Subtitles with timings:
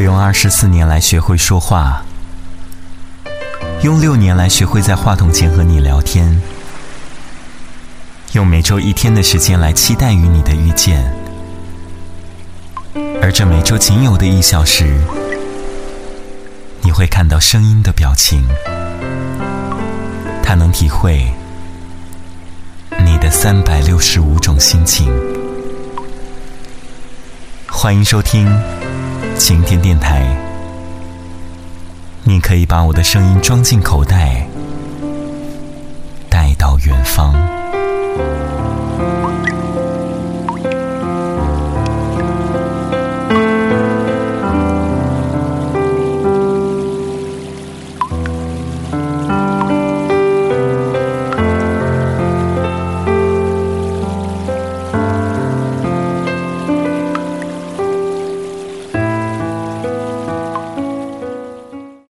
[0.00, 2.02] 用二十四年来学会说话，
[3.82, 6.40] 用六年来学会在话筒前和你聊天，
[8.32, 11.14] 用每周一天的时间来期待与你的遇见。
[13.22, 15.00] 而这每周仅有的一小时，
[16.80, 18.46] 你会看到声音的表情，
[20.42, 21.32] 它能体会
[23.04, 25.10] 你的三百六十五种心情。
[27.70, 28.46] 欢迎收听
[29.36, 30.24] 晴天电台，
[32.22, 34.46] 你可以把我的声音装进口袋，
[36.30, 37.34] 带到远方。